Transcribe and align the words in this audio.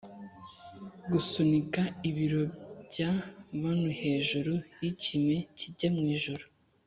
gusunika 1.11 1.81
ibiro 2.09 2.43
bya 2.87 3.11
manu 3.59 3.89
hejuru 4.01 4.53
yikime 4.81 5.35
kijya 5.57 5.89
mwijuru 5.97 6.45